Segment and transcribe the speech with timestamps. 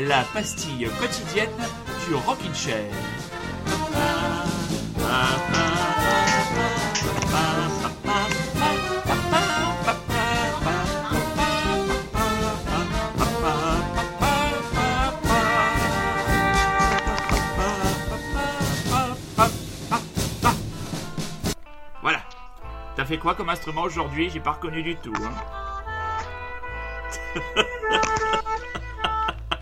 [0.00, 1.48] la pastille quotidienne
[2.08, 2.90] du Rockin' Chair.
[22.02, 22.20] Voilà.
[22.96, 24.30] T'as fait quoi comme instrument aujourd'hui?
[24.30, 25.12] J'ai pas reconnu du tout.
[25.16, 25.32] hein.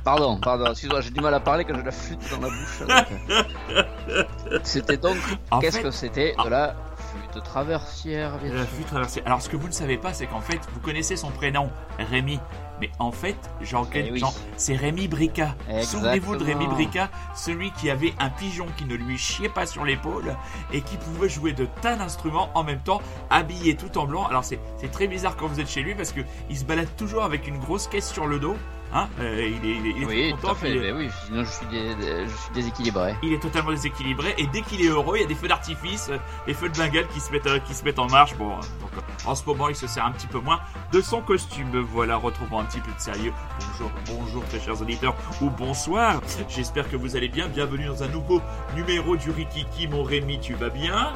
[0.09, 2.83] Pardon, pardon, excuse-moi, j'ai du mal à parler quand j'ai la flûte dans la bouche.
[4.09, 4.25] euh.
[4.63, 5.19] C'était donc,
[5.51, 8.69] En qu'est-ce fait- que c'était de la flûte traversière, bien La sûr.
[8.71, 9.27] flûte traversière.
[9.27, 12.41] Alors, ce que vous ne savez pas, c'est qu'en fait, vous connaissez son prénom, Rémi.
[12.81, 14.19] Mais en fait, Jean, Eh oui.
[14.21, 15.57] Jean- c'est Rémi Brica.
[15.83, 16.67] Souvenez-vous de Rémi.
[16.69, 20.35] Brica, celui qui avait un pigeon qui ne lui chiait pas sur l'épaule
[20.73, 24.25] et qui pouvait jouer de tas d'instruments en même temps, habillé tout en blanc.
[24.27, 26.89] Alors, c'est c'est très bizarre quand vous êtes chez lui parce que il se balade
[26.97, 28.57] toujours avec une grosse caisse sur le dos.
[28.93, 30.81] Hein Euh, il est, il est- il est Oui, tout tout content, à fait, puis-
[30.81, 33.15] mais oui, sinon je suis, dé- dé- je suis déséquilibré.
[33.23, 36.09] il est totalement déséquilibré et dès qu'il est heureux, il y a des feux d'artifice,
[36.11, 38.35] euh, des feux de Bengale qui se mettent, euh, qui se mettent en marche.
[38.37, 40.61] Bon, euh, donc, euh, en ce moment, il se sert un petit peu moins
[40.93, 41.79] de son costume.
[41.93, 43.33] Voilà, retrouvons un petit peu de sérieux.
[43.73, 46.21] Bonjour, bonjour, très chers auditeurs, ou bonsoir.
[46.49, 47.49] J'espère que vous allez bien.
[47.49, 48.41] Bienvenue dans un nouveau
[48.75, 49.87] numéro du Rikiki.
[49.89, 51.13] Mon Rémi, tu vas bien?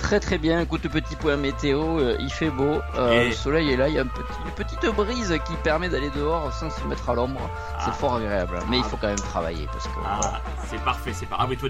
[0.00, 3.70] Très très bien, écoute petit point météo, euh, il fait beau, euh, Et- le soleil
[3.72, 6.68] est là, il y a un petit, une petite brise qui permet d'aller dehors sans
[6.70, 7.48] se mettre à l'ombre,
[7.78, 7.82] Ah.
[7.84, 8.88] c'est fort agréable, mais il Ah.
[8.88, 9.92] faut quand même travailler parce que...
[10.00, 10.18] voilà.
[10.22, 11.36] Ah, c'est parfait, c'est pas.
[11.38, 11.68] Ah oui, toi,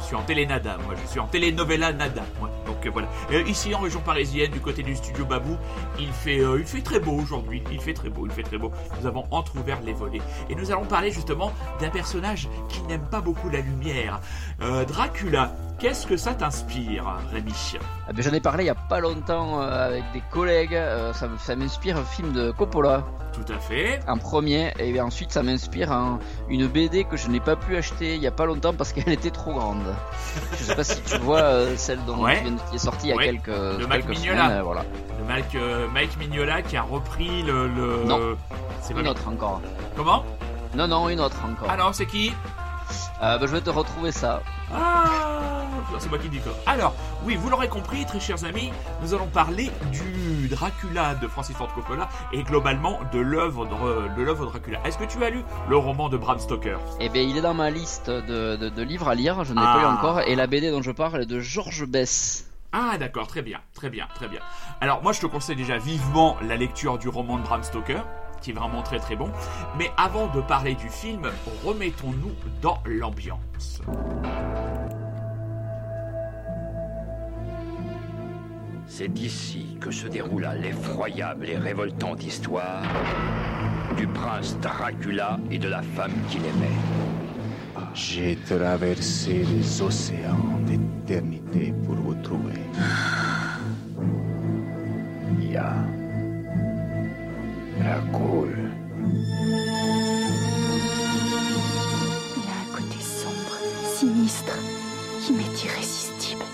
[0.00, 0.40] je suis en télétravail,
[0.84, 2.22] moi je suis en télénovela nada.
[2.38, 2.50] moi.
[2.66, 3.08] Donc euh, voilà.
[3.32, 5.56] Euh, ici en région parisienne, du côté du studio Babou,
[5.98, 7.62] il fait, euh, il fait très beau aujourd'hui.
[7.70, 8.72] Il fait très beau, il fait très beau.
[9.00, 13.20] Nous avons entrouvert les volets et nous allons parler justement d'un personnage qui n'aime pas
[13.20, 14.20] beaucoup la lumière.
[14.88, 15.52] Dracula.
[15.78, 17.54] Qu'est-ce que ça t'inspire, Rémi
[18.06, 20.78] Ah ben, J'en ai parlé il y a pas longtemps avec des collègues,
[21.14, 24.00] ça m'inspire un film de Coppola Tout à fait.
[24.08, 26.18] en premier, et ensuite ça m'inspire un-
[26.48, 29.08] une BD que je n'ai pas pu acheter il y a pas longtemps parce qu'elle
[29.12, 29.82] était trop grande.
[30.58, 32.38] Je sais pas si tu vois euh, celle dont Ouais.
[32.38, 34.44] tu viens de- qui est sortie il y a quelques, De quelques Mignola.
[34.44, 34.84] semaines, euh, voilà.
[35.18, 37.68] Le Mike, euh, Mike Mignola qui a repris le.
[37.68, 38.04] le...
[38.04, 38.18] Non.
[38.80, 39.60] C'est pas Une autre encore.
[39.96, 40.24] Comment?
[40.74, 41.70] Non, non, une autre encore.
[41.70, 42.32] Alors, c'est qui?
[43.22, 44.42] Euh, ben, je vais te retrouver ça.
[44.74, 45.04] Ah
[45.98, 46.52] C'est moi qui dis quoi.
[46.66, 46.94] Alors,
[47.24, 48.72] oui, vous l'aurez compris, très chers amis,
[49.02, 54.46] nous allons parler du Dracula de Francis Ford Coppola et globalement de l'œuvre de, l'œuvre
[54.46, 54.78] Dracula.
[54.84, 56.78] Est-ce que tu as lu le roman de Bram Stoker?
[57.00, 59.60] Et ben il est dans ma liste de, de- de livres à lire, je n'ai
[59.62, 59.74] Ah.
[59.74, 62.46] pas lu encore, et la BD dont je parle est de Georges Bess.
[62.72, 64.40] Ah d'accord, très bien, très bien, très bien.
[64.80, 68.04] Alors moi je te conseille déjà vivement la lecture du roman de Bram Stoker,
[68.40, 69.30] qui est vraiment très très bon.
[69.78, 71.22] Mais avant de parler du film,
[71.64, 73.80] remettons-nous dans l'ambiance.
[78.86, 82.82] C'est d'ici que se déroula l'effroyable et révoltante histoire
[83.96, 86.76] du prince Dracula et de la femme qu'il aimait.
[87.94, 92.60] J'ai traversé les océans d'éternité pour vous trouver.
[97.80, 98.00] Ya.
[98.12, 98.70] Dracul.
[102.36, 103.56] Il a un côté sombre,
[103.96, 104.54] sinistre,
[105.22, 106.44] qui m'est irrésistible.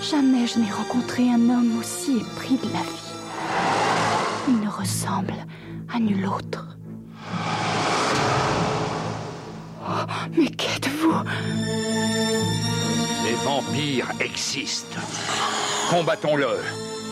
[0.00, 3.12] Jamais je n'ai rencontré un homme aussi épris de la vie.
[4.48, 5.34] Il ne ressemble
[5.92, 6.64] à nul autre.
[9.82, 10.04] Oh,
[10.36, 11.22] mais qu'êtes-vous?
[13.24, 15.00] Les vampires existent.
[15.90, 16.60] Combattons-le.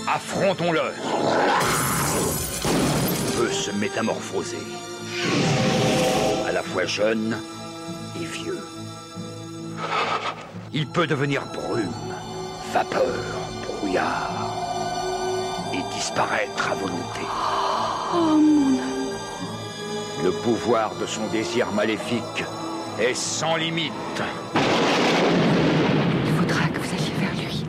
[0.06, 1.95] Affrontons-le.
[2.16, 4.58] Il peut se métamorphoser.
[6.46, 7.36] À la fois jeune
[8.20, 8.58] et vieux.
[10.72, 11.92] Il peut devenir brume,
[12.72, 13.02] vapeur,
[13.66, 14.52] brouillard.
[15.74, 17.20] Et disparaître à volonté.
[18.14, 18.78] Oh mon
[20.24, 22.44] Le pouvoir de son désir maléfique
[22.98, 23.92] est sans limite.
[26.24, 27.64] il faudra que vous alliez vers lui.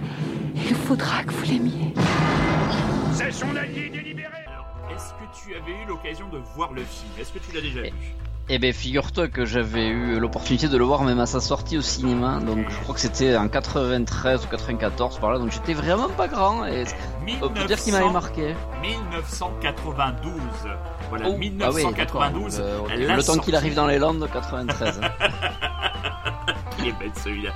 [0.55, 1.86] Il faudra que vous l'aimiez.
[4.93, 7.11] Est-ce que tu avais eu l'occasion de voir le film?
[7.19, 8.15] Est-ce que tu l'as déjà vu?
[8.49, 11.81] Eh ben figure-toi que j'avais eu l'opportunité de le voir même à sa sortie au
[11.81, 16.07] cinéma, donc je crois que c'était en 93 ou 94 par là, donc j'étais vraiment
[16.07, 16.85] pas grand et
[17.41, 18.55] on peut dire qu'il m'avait 1900 marqué.
[18.81, 20.33] 1992.
[21.09, 22.57] Voilà, Oh, ah oui, 1992.
[22.57, 22.87] d'accord.
[23.17, 25.01] Le, temps qu'il arrive dans les Landes, 93.
[26.77, 27.51] Qu'il est bête celui-là.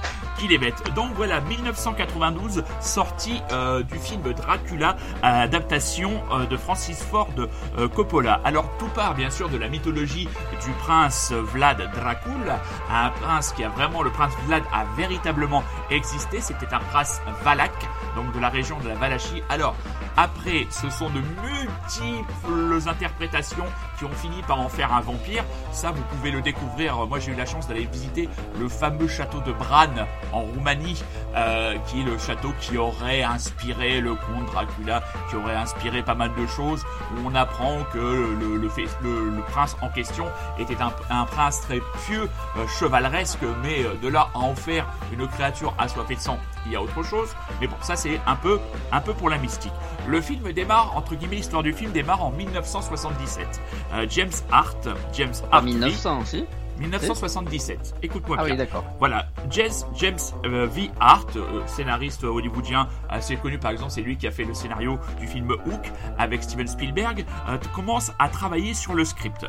[0.95, 7.29] Donc voilà, 1992, sortie euh, du film Dracula, adaptation euh, de Francis Ford
[7.77, 8.41] euh, Coppola.
[8.43, 10.27] Alors tout part bien sûr de la mythologie
[10.65, 12.51] du prince Vlad Dracul,
[12.91, 16.41] un prince qui a vraiment, le prince Vlad a véritablement existé.
[16.41, 19.43] C'était un prince Valak, donc de la région de la Valachie.
[19.49, 19.75] Alors,
[20.17, 23.65] après, ce sont de multiples interprétations
[23.97, 25.43] qui ont fini par en faire un vampire.
[25.71, 27.05] Ça, vous pouvez le découvrir.
[27.07, 28.27] Moi, j'ai eu la chance d'aller visiter
[28.59, 31.01] le fameux château de Bran en Roumanie,
[31.35, 36.15] euh, qui est le château qui aurait inspiré le comte Dracula, qui aurait inspiré pas
[36.15, 36.83] mal de choses,
[37.13, 40.25] où on apprend que le, prince en question
[40.59, 40.77] était
[41.09, 45.73] un, prince très pieux, euh, chevaleresque, mais euh, de là à en faire une créature
[45.77, 47.29] assoiffée de sang, il y a autre chose.
[47.59, 48.59] Mais bon, ça c'est un peu,
[48.91, 49.73] un peu pour la mystique.
[50.07, 53.61] Le film démarre, entre guillemets, l'histoire du film démarre en 1977.
[53.93, 55.63] Euh, James Hart, James Hart.
[55.63, 56.45] 1900 aussi
[56.81, 57.95] 1977.
[58.03, 58.53] Écoute-moi ah bien.
[58.53, 58.83] Oui, d'accord.
[58.99, 60.91] Voilà, James, James euh, V.
[60.99, 64.99] Hart, euh, scénariste hollywoodien assez connu par exemple, c'est lui qui a fait le scénario
[65.19, 67.25] du film Hook avec Steven Spielberg,
[67.73, 69.45] commence à travailler sur le script.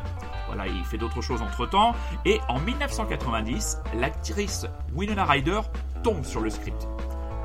[0.47, 1.93] Voilà, il fait d'autres choses entre-temps.
[2.25, 5.61] Et en 1990, l'actrice Winona Ryder
[6.03, 6.87] tombe sur le script.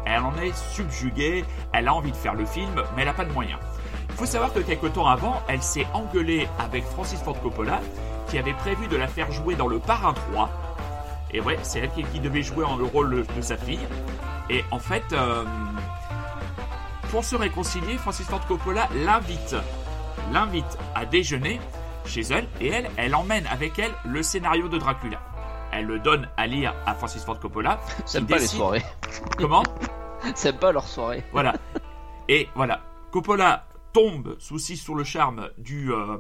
[0.05, 3.25] Elle en est subjuguée, elle a envie de faire le film, mais elle n'a pas
[3.25, 3.59] de moyens.
[4.09, 7.81] Il faut savoir que quelques temps avant, elle s'est engueulée avec Francis Ford Coppola,
[8.29, 10.51] qui avait prévu de la faire jouer dans Le Parrain 3.
[11.33, 13.87] Et ouais, c'est elle qui, devait jouer en le rôle de sa fille.
[14.49, 15.45] Et en fait, euh,
[17.11, 19.57] pour se réconcilier, Francis Ford Coppola l'invite,
[20.33, 21.61] l'invite à déjeuner
[22.07, 25.21] chez elle, et elle, elle emmène avec elle le scénario de Dracula
[25.73, 27.81] elle le donne à lire à Francis Ford Coppola.
[28.05, 28.83] C'est pas les soirées.
[29.37, 29.63] Comment
[30.35, 31.25] C'est pas leur soirée.
[31.33, 31.55] Voilà.
[32.29, 36.19] Et voilà, Coppola tombe souci sur le charme du, euh,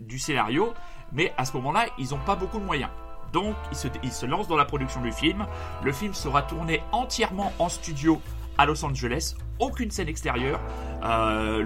[0.00, 0.72] du scénario,
[1.14, 2.90] mais à ce moment-là, ils n'ont pas beaucoup de moyens.
[3.32, 3.56] Donc,
[4.04, 5.46] ils se, lancent dans la production du film.
[5.82, 8.20] Le film sera tourné entièrement en studio
[8.58, 10.60] à Los Angeles, aucune scène extérieure.
[11.02, 11.64] Euh,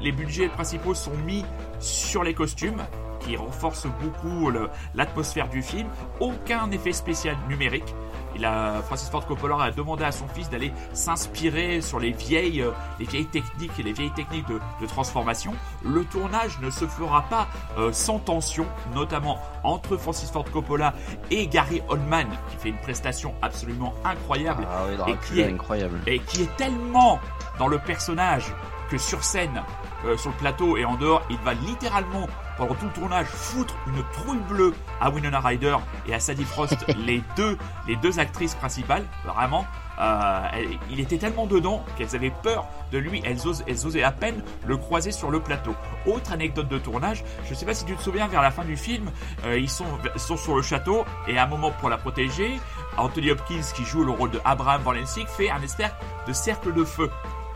[0.00, 1.44] les budgets principaux sont mis
[1.78, 2.82] sur les costumes
[3.20, 4.50] qui renforce beaucoup
[4.94, 5.88] l'atmosphère du film.
[6.20, 7.94] Aucun effet spécial numérique.
[8.36, 12.64] Il a, Francis Ford Coppola a demandé à son fils d'aller s'inspirer sur les vieilles,
[12.98, 15.54] les vieilles techniques et les vieilles techniques de, transformation.
[15.82, 17.48] Le tournage ne se fera pas
[17.78, 20.94] euh, sans tension, notamment entre Francis Ford Coppola
[21.30, 26.18] et Gary Oldman, qui fait une prestation absolument incroyable ah et qui est incroyable et
[26.20, 27.18] qui est tellement
[27.58, 28.52] dans le personnage
[28.90, 29.62] que sur scène,
[30.04, 32.26] euh, sur le plateau et en dehors, il va littéralement
[32.56, 35.76] pendant tout le tournage foutre une trouille bleue à Winona Ryder
[36.06, 36.76] et à Sadie Frost,
[37.06, 37.56] les deux,
[37.86, 39.66] les deux actrices principales, vraiment.
[39.98, 40.42] Euh,
[40.90, 45.10] il était tellement dedans qu'elles avaient peur de lui, elles, osaient à peine le croiser
[45.10, 45.74] sur le plateau.
[46.04, 48.64] Autre anecdote de tournage, je ne sais pas si tu te souviens, vers la fin
[48.64, 49.10] du film,
[49.46, 49.86] euh, ils sont,
[50.16, 52.60] sont sur le château et à un moment pour la protéger,
[52.98, 55.92] Anthony Hopkins qui joue le rôle de Abraham Van Lensing fait un espèce
[56.26, 57.10] de cercle de feu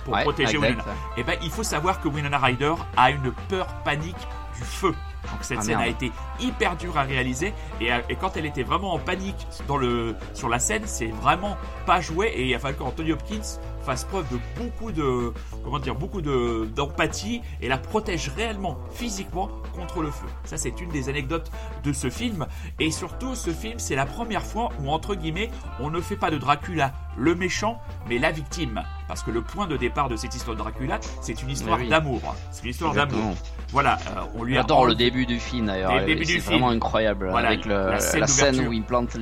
[0.04, 0.82] pour protéger Winona.
[1.16, 4.16] Et eh ben il faut savoir que Winona Ryder a une peur panique
[4.60, 4.94] feu.
[5.30, 6.10] Donc cette ah, scène a été
[6.40, 7.52] hyper dure à réaliser.
[7.80, 11.56] Et, et, quand elle était vraiment en panique dans le, sur la scène, c'est vraiment
[11.86, 12.28] pas joué.
[12.28, 15.32] Et il a fallu qu'Anthony Hopkins fasse preuve de beaucoup de
[15.64, 20.26] comment dire beaucoup de d'empathie et la protège réellement physiquement contre le feu.
[20.44, 21.50] Ça c'est une des anecdotes
[21.84, 22.46] de ce film
[22.78, 26.30] et surtout ce film c'est la première fois où entre guillemets on ne fait pas
[26.30, 30.34] de Dracula le méchant mais la victime parce que le point de départ de cette
[30.34, 32.20] histoire de Dracula c'est une histoire d'amour.
[32.50, 33.34] C'est une histoire d'amour.
[33.72, 35.92] Voilà, euh, on lui J'adore le début du film d'ailleurs.
[36.24, 39.16] C'est vraiment incroyable avec le, la scène, où il plante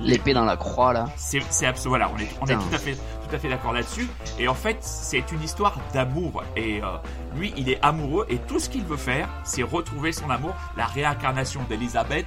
[0.00, 1.08] l'épée dans la croix là.
[1.16, 2.96] C'est absolument voilà, on est, on est tout à fait
[3.32, 4.08] tout à fait d'accord là-dessus.
[4.38, 6.42] Et en fait, c'est une histoire d'amour.
[6.54, 6.96] Et euh,
[7.34, 10.84] lui, il est amoureux et tout ce qu'il veut faire, c'est retrouver son amour, la
[10.84, 12.26] réincarnation d'Elisabeth,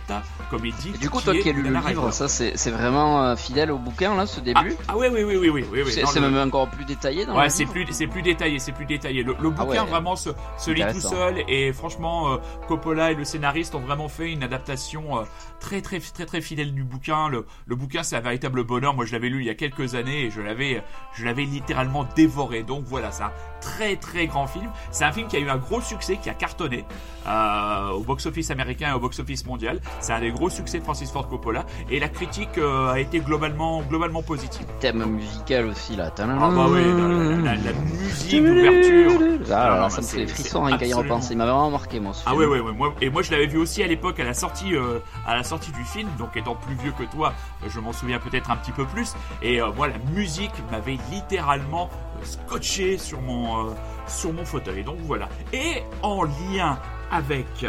[0.50, 0.92] comme il dit.
[0.92, 4.16] du coup, toi qui as lu le livre, ça c'est vraiment euh, fidèle au bouquin
[4.16, 4.76] là, ce début.
[4.88, 5.92] Ah, ah oui, oui, oui, oui, oui, oui.
[5.92, 9.22] C'est même encore plus détaillé dans Ouais, c'est plus, plus détaillé, c'est plus détaillé.
[9.24, 13.26] Le, ah bouquin vraiment se, se lit tout seul et franchement, euh, Coppola et le
[13.26, 15.24] scénariste ont vraiment fait une adaptation
[15.60, 17.30] très, très, très, très fidèle du bouquin.
[17.30, 18.94] Le, le bouquin, c'est un véritable bonheur.
[18.96, 20.84] Moi, je l'avais lu il y a quelques années et je l'avais,
[21.14, 22.64] je l'avais littéralement dévoré.
[22.64, 24.70] Donc voilà, c'est un très très grand film.
[24.92, 26.86] C'est un film qui a eu un gros succès, qui a cartonné
[27.28, 29.80] euh, au box-office américain et au box-office mondial.
[30.00, 33.20] C'est un des gros succès de Francis Ford Coppola et la critique euh, a été
[33.20, 34.66] globalement globalement positive.
[34.80, 36.12] Thème musical aussi là.
[36.18, 36.82] Ah bah oui,
[37.44, 39.22] la, musique d'ouverture.
[39.52, 41.34] Ah, ça me fait des frissons rien qu'à y repenser.
[41.34, 42.14] Il m'a vraiment marqué moi.
[42.26, 42.72] ah oui, oui, oui.
[42.74, 45.44] Moi, et moi je l'avais vu aussi à l'époque à la sortie euh, à la
[45.44, 46.10] sortie du film.
[46.20, 47.34] Donc étant plus vieux que toi,
[47.68, 49.14] je m'en souviens peut-être un petit peu plus.
[49.42, 50.54] Et moi la musique
[50.86, 51.90] m'avait littéralement
[52.24, 53.74] scotché sur mon, euh,
[54.08, 54.84] sur mon fauteuil.
[54.84, 55.28] Donc voilà.
[55.54, 56.80] Et en lien
[57.12, 57.66] avec,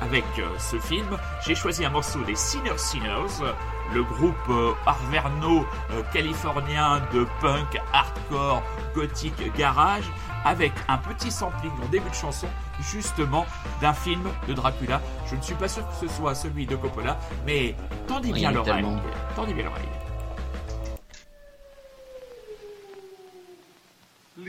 [0.00, 3.44] avec euh, ce film, j'ai choisi un morceau des Sinner Sinners,
[3.94, 5.64] le groupe euh, arverno
[6.12, 8.62] californien de punk, hardcore,
[8.94, 10.10] gothique, garage,
[10.44, 12.48] avec un petit sampling en début de chanson,
[12.80, 13.46] justement,
[13.80, 15.00] d'un film de Dracula.
[15.26, 17.74] Je ne suis pas sûr que ce soit celui de Coppola, mais
[18.06, 18.86] tendez bien l'oreille.
[19.36, 20.09] Tendez bien l'oreille.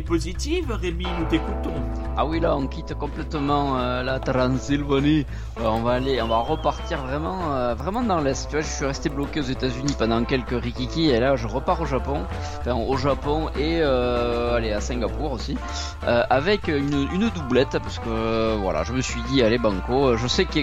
[0.00, 0.70] Positives.
[0.70, 1.74] Rémi, nous t'écoutons.
[2.20, 5.24] Ah oui, là, on quitte complètement euh, la Transylvanie.
[5.60, 8.48] Euh, on va aller, on va repartir vraiment, euh, vraiment dans l'est.
[8.48, 11.80] Tu vois, je suis resté bloqué aux États-Unis pendant quelques rikiki et là, je repars
[11.80, 12.24] au Japon,
[12.58, 15.56] enfin au Japon et allez à Singapour aussi,
[16.02, 20.16] avec une, doublette parce que voilà, je me suis dit, allez banco.
[20.16, 20.58] Je sais que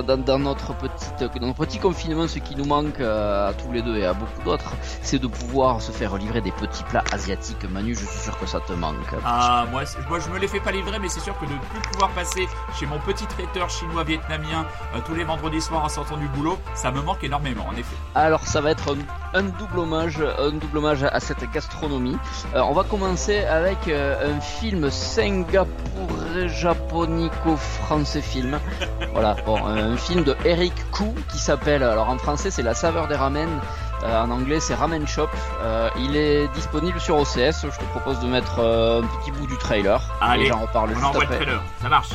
[0.00, 3.96] dans, notre petite, dans notre petit confinement, ce qui nous manque à tous les deux
[3.96, 7.68] et à beaucoup d'autres, c'est de pouvoir se faire livrer des petits plats asiatiques.
[7.68, 8.96] Manu, je suis sûr que ça te manque.
[9.24, 11.58] Ah, moi, moi je me les fais pas livrer, mais c'est sûr que de ne
[11.58, 12.48] plus pouvoir passer
[12.78, 16.58] chez mon petit traiteur chinois vietnamien euh, tous les vendredis soirs en sortant du boulot,
[16.74, 17.96] ça me manque énormément, en effet.
[18.14, 22.16] Alors ça va être un, un double hommage, un double hommage à cette gastronomie.
[22.54, 28.58] Euh, on va commencer avec euh, un film singapourais japonico français film.
[29.12, 33.08] Voilà, bon, un film de Eric Koo qui s'appelle, alors en français c'est La saveur
[33.08, 33.60] des ramen.
[34.02, 35.28] Euh, en anglais, c'est Ramen Shop.
[35.62, 37.66] Euh, il est disponible sur OCS.
[37.70, 40.02] Je te propose de mettre euh, un petit bout du trailer.
[40.20, 42.10] Allez, et j'en reparle On juste envoie le trailer, ça marche.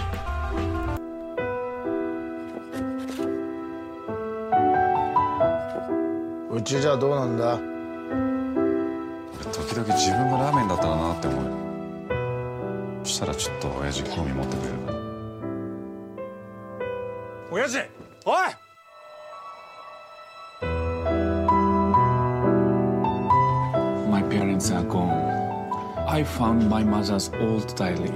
[24.58, 26.08] Parents are gone.
[26.08, 28.12] I found my mother's old diary.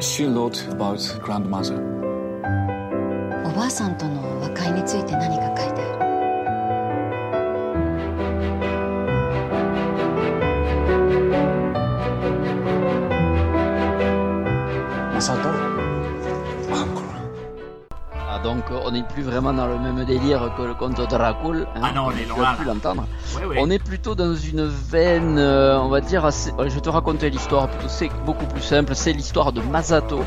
[0.00, 1.82] She wrote about grandmother.
[3.44, 5.98] おばあさんとの和解について何が書いてある
[15.14, 15.65] マサ
[18.46, 21.66] donc euh, on n'est plus vraiment dans le même délire que le conte de Dracul.
[21.74, 22.56] hein, Ah non, on est loin, là.
[22.64, 23.04] l'entendre.
[23.58, 26.52] On est plutôt dans une veine, euh, on va dire, assez...
[26.52, 28.94] ouais, je vais te raconter l'histoire, plutôt c'est beaucoup plus simple.
[28.94, 30.20] C'est l'histoire de Masato,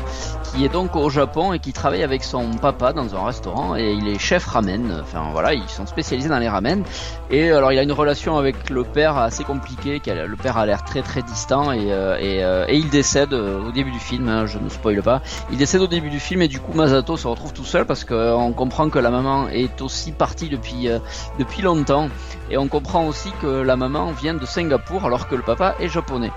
[0.44, 3.92] qui est donc au Japon et qui travaille avec son papa dans un restaurant et
[3.92, 5.00] il est chef ramen.
[5.02, 6.82] Enfin voilà, ils sont spécialisés dans les ramen.
[7.30, 10.84] Et alors il a une relation avec le père assez compliquée, le père a l'air
[10.84, 14.28] très très distant et, euh, et, euh, et il décède euh, au début du film,
[14.28, 15.22] hein, je ne spoile pas.
[15.50, 18.04] Il décède au début du film et du coup Masato se retrouve tout seul parce
[18.10, 20.98] qu'on comprend que la maman est aussi partie depuis, euh,
[21.38, 22.08] depuis longtemps.
[22.50, 25.88] Et on comprend aussi que la maman vient de Singapour alors que le papa est
[25.88, 26.32] japonais.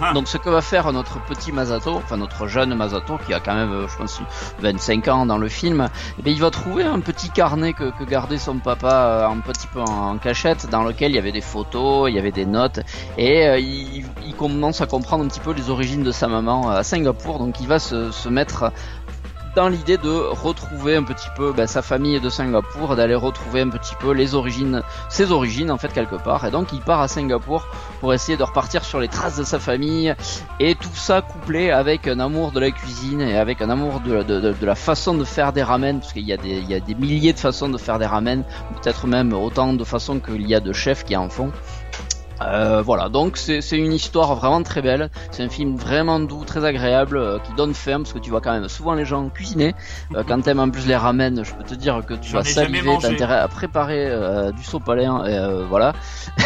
[0.00, 0.12] Ah.
[0.12, 3.54] Donc ce que va faire notre petit Masato, enfin notre jeune Masato qui a quand
[3.54, 4.20] même, euh, je pense,
[4.60, 8.04] 25 ans dans le film, eh bien, il va trouver un petit carnet que, que
[8.04, 11.32] gardait son papa euh, un petit peu en, en cachette, dans lequel il y avait
[11.32, 12.80] des photos, il y avait des notes,
[13.16, 16.70] et euh, il, il commence à comprendre un petit peu les origines de sa maman
[16.70, 17.38] à Singapour.
[17.38, 18.72] Donc il va se, se mettre
[19.56, 23.70] dans l'idée de retrouver un petit peu ben, sa famille de Singapour, d'aller retrouver un
[23.70, 26.44] petit peu les origines, ses origines en fait quelque part.
[26.44, 27.66] Et donc il part à Singapour
[28.00, 30.14] pour essayer de repartir sur les traces de sa famille
[30.60, 34.54] et tout ça couplé avec un amour de la cuisine et avec un amour de,
[34.60, 37.32] la façon de faire des ramen, parce qu'il y a des, y a des milliers
[37.32, 38.44] de façons de faire des ramen,
[38.82, 41.50] peut-être même autant de façons qu'il y a de chefs qui en font.
[42.42, 45.10] Euh, voilà, donc c'est une histoire vraiment très belle.
[45.30, 48.40] C'est un film vraiment doux, très agréable, euh, qui donne faim parce que tu vois
[48.40, 49.74] quand même souvent les gens cuisiner.
[50.14, 52.96] Euh, quand t'aimes en plus les ramen, je peux te dire que tu vas saliver,
[53.00, 55.92] t'as intérêt à préparer euh, du sopalin, et euh, voilà.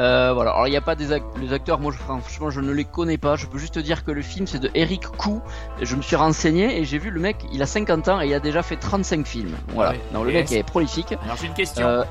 [0.00, 0.52] Euh, voilà.
[0.52, 1.06] Alors il n'y a pas des
[1.40, 3.36] les acteurs, moi je, franchement je ne les connais pas.
[3.36, 5.42] Je peux juste te dire que le film c'est de Eric Koo.
[5.80, 8.34] Je me suis renseigné et j'ai vu le mec, il a 50 ans et il
[8.34, 9.54] a déjà fait 35 films.
[9.68, 9.92] Voilà.
[9.92, 10.00] Ouais.
[10.12, 11.14] Donc le Et mec est prolifique.
[11.24, 11.86] Alors j'ai une question.
[11.86, 12.04] Euh,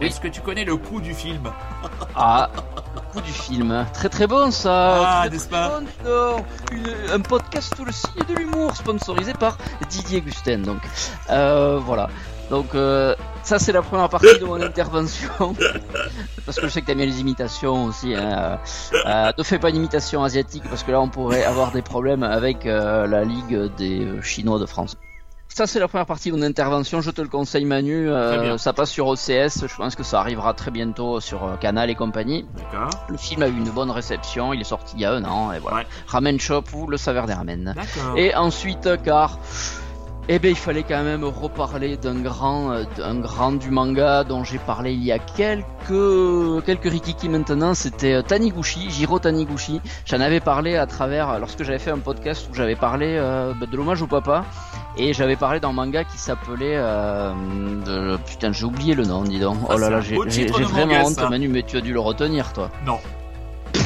[0.00, 1.50] Est-ce que tu connais le coût du film?
[2.14, 2.50] Ah,
[2.94, 3.86] le coup du film.
[3.94, 5.22] Très très bon ça.
[5.22, 5.80] Ah, n'est-ce pas?
[5.80, 6.44] bon, non.
[6.72, 9.56] Une- Un podcast tout le signe de l'humour sponsorisé par
[9.88, 10.58] Didier Gustin.
[10.58, 10.80] Donc
[11.30, 12.08] euh, voilà.
[12.50, 15.56] Donc euh, ça c'est la première partie de mon intervention.
[16.44, 18.14] Parce que je sais que t'aimes bien les imitations aussi.
[18.14, 18.58] Hein.
[19.06, 22.22] Euh, ne fais pas une imitation asiatique parce que là on pourrait avoir des problèmes
[22.22, 24.96] avec euh, la Ligue des euh, Chinois de France.
[25.56, 28.58] Ça c'est la première partie de mon intervention, je te le conseille Manu, Euh, bien.
[28.58, 31.94] ça passe sur OCS, je pense que ça arrivera très bientôt sur euh, Canal et
[31.94, 32.44] compagnie.
[32.58, 32.90] D'accord.
[33.08, 35.52] Le film a eu une bonne réception, il est sorti il y a un an,
[35.52, 35.78] et voilà.
[35.78, 35.86] Ouais.
[36.08, 37.74] Ramen Shop ou Le Saveur des Ramen.
[38.18, 39.38] Et ensuite, car...
[40.28, 44.42] Eh ben, il fallait quand même reparler d'un grand, euh, d'un grand du manga dont
[44.42, 47.74] j'ai parlé il y a quelques, quelques rikiki maintenant.
[47.74, 49.80] C'était euh, Taniguchi, Jiro Taniguchi.
[50.04, 53.66] J'en avais parlé à travers, lorsque j'avais fait un podcast où j'avais parlé euh, bah,
[53.70, 54.44] de l'hommage au papa.
[54.98, 57.32] Et j'avais parlé d'un manga qui s'appelait, euh,
[57.84, 59.58] de- putain, j'ai oublié le nom, dis donc.
[59.68, 61.30] Ah, Oh là c'est là, un j'ai vraiment manga, honte.
[61.30, 62.70] Manu, mais tu as dû le retenir, toi.
[62.86, 62.98] Non.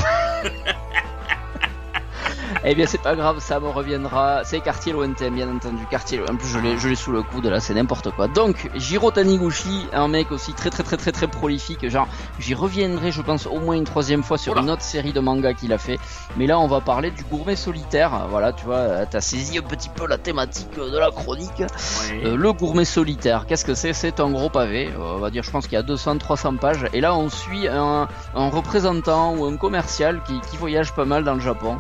[2.65, 4.43] Eh bien, c'est pas grave, ça me reviendra.
[4.45, 5.85] C'est quartier lointain, bien entendu.
[5.91, 6.35] Quartier lointain.
[6.35, 8.29] En plus, je l'ai, je l'ai sous le coude, là, c'est n'importe quoi.
[8.29, 11.89] Donc, Jiro Taniguchi, un mec aussi très, très, très, très, très prolifique.
[11.89, 12.09] Genre,
[12.39, 14.63] j'y reviendrai, je pense, au moins une troisième fois sur Oula.
[14.63, 15.99] une autre série de mangas qu'il a fait.
[16.37, 18.27] Mais là, on va parler du gourmet solitaire.
[18.29, 21.51] Voilà, tu vois, t'as saisi un petit peu la thématique de la chronique.
[21.59, 22.21] Oui.
[22.25, 23.93] Euh, le gourmet solitaire, qu'est-ce que c'est?
[23.93, 26.87] C'est un gros pavé, euh, on va dire, je pense qu'il y a 200-300 pages.
[26.93, 31.25] Et là, on suit un, un représentant ou un commercial qui, qui voyage pas mal
[31.25, 31.79] dans le Japon.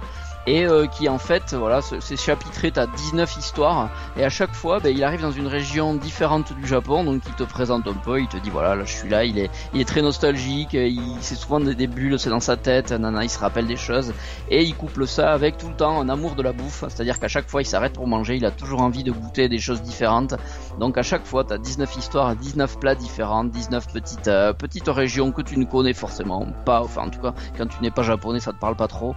[0.50, 4.52] Et euh, qui en fait, voilà, c'est c'est chapitré, t'as 19 histoires, et à chaque
[4.52, 7.92] fois, ben, il arrive dans une région différente du Japon, donc il te présente un
[7.92, 10.72] peu, il te dit voilà, là je suis là, il est, il est très nostalgique,
[10.72, 13.76] il, c'est souvent des, des bulles, c'est dans sa tête, nana, il se rappelle des
[13.76, 14.12] choses,
[14.50, 17.28] et il couple ça avec tout le temps un amour de la bouffe, c'est-à-dire qu'à
[17.28, 20.34] chaque fois il s'arrête pour manger, il a toujours envie de goûter des choses différentes,
[20.80, 24.88] donc à chaque fois, tu as 19 histoires, 19 plats différents, 19 petites, euh, petites
[24.88, 28.02] régions que tu ne connais forcément pas, enfin en tout cas, quand tu n'es pas
[28.02, 29.14] japonais, ça te parle pas trop.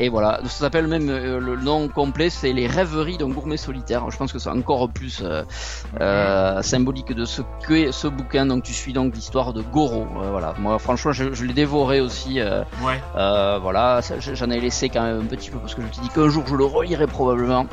[0.00, 4.10] Et voilà, ça s'appelle même, euh, le nom complet, c'est les rêveries d'un gourmet solitaire.
[4.10, 5.42] Je pense que c'est encore plus euh,
[6.00, 8.46] euh, symbolique de ce qu'est ce bouquin.
[8.46, 10.06] Donc tu suis donc l'histoire de Goro.
[10.30, 12.40] Voilà, moi franchement, je, je l'ai dévoré aussi.
[12.82, 13.00] Ouais.
[13.14, 16.08] voilà, j'en ai laissé quand même un petit peu parce que je me suis dit
[16.08, 17.66] qu'un jour je le relirai probablement.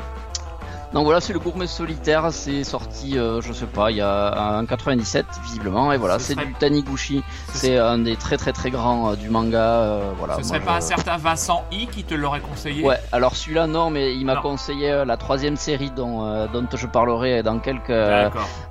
[0.92, 4.58] Donc voilà, c'est le gourmet solitaire, c'est sorti, euh, je sais pas, il y a
[4.60, 8.36] en 97 visiblement, et voilà, Ce c'est serait- du Taniguchi, Ce c'est un des très
[8.36, 10.34] très très grands euh, du manga, euh, voilà.
[10.34, 13.36] Ce moi, serait je- pas un certain Vincent I qui te l'aurait conseillé Ouais, alors
[13.36, 17.88] celui-là non, mais il m'a conseillé la troisième série dont, dont je parlerai dans quelques,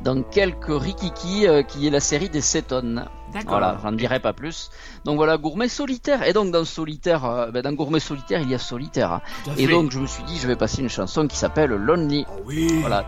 [0.04, 3.06] dans quelques Rikiki, qui est la série des Cétones.
[3.34, 3.60] D'accord.
[3.60, 4.70] Voilà, j'en dirai pas plus.
[5.06, 6.28] Donc voilà, gourmet solitaire.
[6.28, 9.22] Et donc dans solitaire, euh, ben, dans gourmet solitaire, il y a solitaire.
[9.58, 9.72] Et fait.
[9.72, 12.26] donc je me suis dit, je vais passer une chanson qui s'appelle Lonely.
[12.30, 12.68] Oh oui.
[12.82, 13.06] Voilà.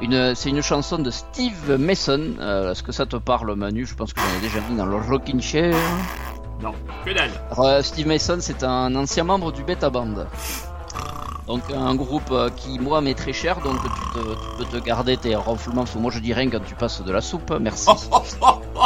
[0.00, 2.20] Une, c'est une chanson de Steve Mason.
[2.38, 3.84] Euh, Est-ce que ça te parle, Manu?
[3.86, 5.74] Je pense que j'en ai déjà mis dans le Rockin' Chair.
[6.62, 6.72] Non,
[7.04, 7.30] que dalle.
[7.50, 10.26] Alors, euh, Steve Mason, c'est un ancien membre du Beta Band.
[11.46, 14.84] Donc un groupe euh, qui moi m'est très cher, donc tu, te- tu peux te
[14.84, 17.54] garder tes ronflements, parce que moi je dis rien quand tu passes de la soupe,
[17.60, 17.86] merci.
[18.10, 18.62] Quoi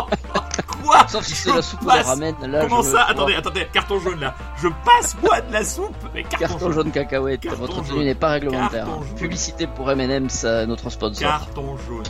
[1.11, 4.20] Sauf si c'est la soupe passe- ramen, là Comment je ça Attendez, attendez, carton jaune
[4.20, 4.35] là.
[4.62, 7.96] Je passe moi de la soupe Mais carton, Carton jaune cacahuète, Carton votre jaune.
[7.96, 8.87] tenue n'est pas réglementaire.
[9.16, 11.29] Publicité pour M&M's, euh, notre sponsor.
[11.29, 12.05] Carton jaune.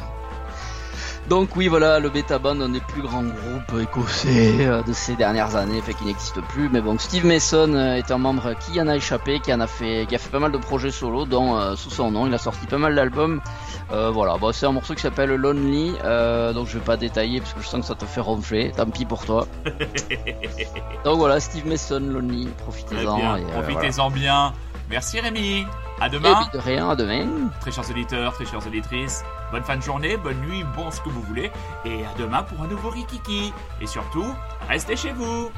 [1.31, 5.15] Donc oui, voilà, le Beta Band, un des plus grands groupes écossais euh, de ces
[5.15, 6.69] dernières années, fait qu'il n'existe plus.
[6.69, 9.69] Mais bon, Steve Mason euh, est un membre qui en a échappé, qui en a
[9.69, 12.35] fait, qui a fait pas mal de projets solo, dont euh, sous son nom, il
[12.35, 13.41] a sorti pas mal d'albums.
[13.93, 17.39] Euh, voilà, bon, c'est un morceau qui s'appelle Lonely, euh, donc je vais pas détailler
[17.39, 18.73] parce que je sens que ça te fait ronfler.
[18.77, 19.47] Tant pis pour toi.
[21.05, 23.39] donc voilà, Steve Mason, Lonely, profitez-en.
[23.53, 24.53] profitez-en bien.
[24.91, 25.67] Merci Rémi.
[26.01, 26.49] À demain.
[26.53, 27.29] Et de rien, à demain.
[27.61, 29.23] Très chers auditeurs, très chères auditrices,
[29.53, 31.53] bonne fin de journée, bonne nuit, bon ce que vous voulez,
[31.85, 33.53] et à demain pour un nouveau Rikiki.
[33.81, 34.27] Et surtout,
[34.69, 35.51] restez chez vous.